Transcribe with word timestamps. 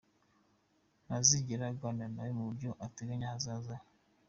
Ntazigera 1.05 1.63
aganira 1.71 2.07
nawe 2.13 2.31
ku 2.37 2.45
byo 2.57 2.71
ateganya 2.85 3.25
ahazaza 3.29 3.75
he. 3.79 3.85